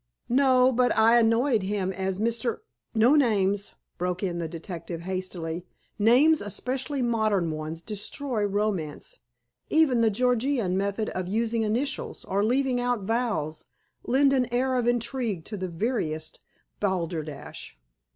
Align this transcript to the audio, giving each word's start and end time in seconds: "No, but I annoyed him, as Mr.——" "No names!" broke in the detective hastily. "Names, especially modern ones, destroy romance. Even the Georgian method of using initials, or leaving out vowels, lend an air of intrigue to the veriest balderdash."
"No, 0.29 0.71
but 0.71 0.97
I 0.97 1.19
annoyed 1.19 1.61
him, 1.61 1.93
as 1.93 2.17
Mr.——" 2.17 2.61
"No 2.95 3.15
names!" 3.15 3.75
broke 3.99 4.23
in 4.23 4.39
the 4.39 4.47
detective 4.47 5.01
hastily. 5.01 5.63
"Names, 5.99 6.41
especially 6.41 7.03
modern 7.03 7.51
ones, 7.51 7.83
destroy 7.83 8.43
romance. 8.45 9.19
Even 9.69 10.01
the 10.01 10.09
Georgian 10.09 10.75
method 10.75 11.09
of 11.09 11.27
using 11.27 11.61
initials, 11.61 12.25
or 12.25 12.43
leaving 12.43 12.81
out 12.81 13.01
vowels, 13.03 13.65
lend 14.03 14.33
an 14.33 14.51
air 14.51 14.73
of 14.75 14.87
intrigue 14.87 15.45
to 15.45 15.55
the 15.55 15.69
veriest 15.69 16.39
balderdash." 16.79 17.77